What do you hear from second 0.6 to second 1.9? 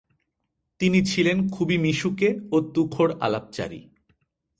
তিনি ছিলেন খুবই